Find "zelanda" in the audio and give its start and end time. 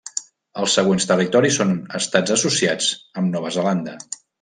3.61-4.01